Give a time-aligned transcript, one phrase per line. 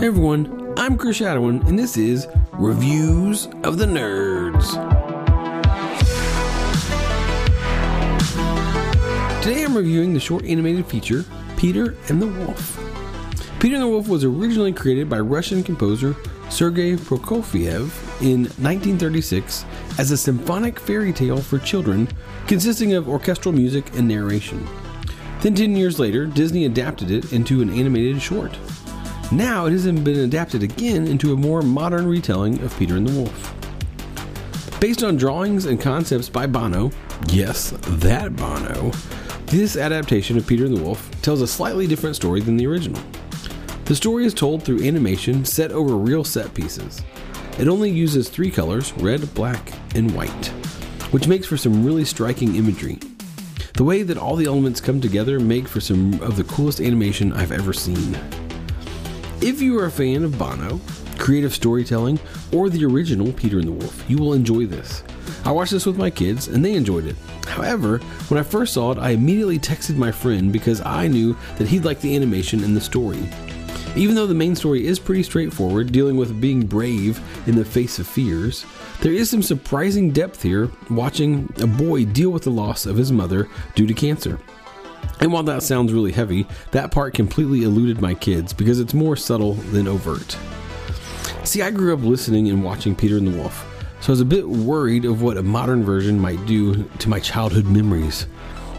[0.00, 4.70] Hey everyone, I'm Chris Shadowin, and this is Reviews of the Nerds.
[9.42, 11.26] Today I'm reviewing the short animated feature,
[11.58, 12.80] Peter and the Wolf.
[13.60, 16.16] Peter and the Wolf was originally created by Russian composer
[16.48, 17.92] Sergei Prokofiev
[18.22, 19.66] in 1936
[19.98, 22.08] as a symphonic fairy tale for children
[22.46, 24.66] consisting of orchestral music and narration.
[25.42, 28.56] Then, 10 years later, Disney adapted it into an animated short.
[29.32, 33.16] Now it has been adapted again into a more modern retelling of Peter and the
[33.16, 34.80] Wolf.
[34.80, 36.90] Based on drawings and concepts by Bono,
[37.28, 38.90] yes, that Bono,
[39.46, 43.00] this adaptation of Peter and the Wolf tells a slightly different story than the original.
[43.84, 47.00] The story is told through animation set over real set pieces.
[47.56, 50.46] It only uses three colors red, black, and white,
[51.12, 52.98] which makes for some really striking imagery.
[53.74, 57.32] The way that all the elements come together make for some of the coolest animation
[57.32, 58.18] I've ever seen.
[59.42, 60.78] If you are a fan of Bono,
[61.16, 62.20] creative storytelling,
[62.52, 65.02] or the original Peter and the Wolf, you will enjoy this.
[65.46, 67.16] I watched this with my kids and they enjoyed it.
[67.46, 71.68] However, when I first saw it, I immediately texted my friend because I knew that
[71.68, 73.26] he'd like the animation and the story.
[73.96, 77.98] Even though the main story is pretty straightforward, dealing with being brave in the face
[77.98, 78.66] of fears,
[79.00, 83.10] there is some surprising depth here watching a boy deal with the loss of his
[83.10, 84.38] mother due to cancer.
[85.20, 89.16] And while that sounds really heavy, that part completely eluded my kids because it's more
[89.16, 90.36] subtle than overt.
[91.44, 93.66] See, I grew up listening and watching Peter and the Wolf,
[94.00, 97.20] so I was a bit worried of what a modern version might do to my
[97.20, 98.26] childhood memories.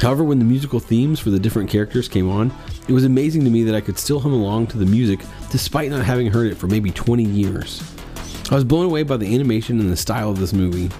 [0.00, 2.52] However, when the musical themes for the different characters came on,
[2.88, 5.90] it was amazing to me that I could still hum along to the music despite
[5.90, 7.82] not having heard it for maybe 20 years.
[8.50, 10.90] I was blown away by the animation and the style of this movie,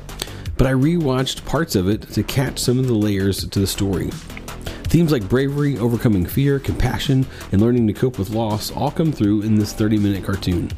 [0.56, 4.10] but I rewatched parts of it to catch some of the layers to the story.
[4.92, 9.40] Themes like bravery, overcoming fear, compassion, and learning to cope with loss all come through
[9.40, 10.70] in this 30 minute cartoon.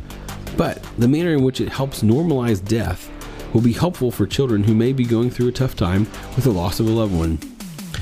[0.56, 3.10] But the manner in which it helps normalize death
[3.52, 6.52] will be helpful for children who may be going through a tough time with the
[6.52, 7.38] loss of a loved one.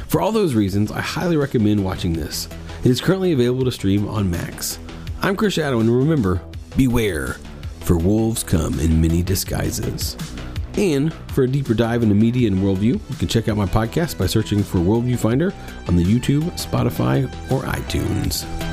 [0.06, 2.46] For all those reasons, I highly recommend watching this.
[2.84, 4.78] It is currently available to stream on Max.
[5.22, 6.42] I'm Chris Shadow, and remember,
[6.76, 7.38] beware,
[7.80, 10.18] for wolves come in many disguises.
[10.76, 14.18] And for a deeper dive into media and worldview, you can check out my podcast
[14.18, 15.52] by searching for Worldview Finder
[15.88, 18.71] on the YouTube, Spotify, or iTunes.